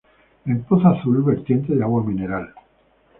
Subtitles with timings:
[0.45, 2.51] En Pozo Azul, vertiente de agua mineral.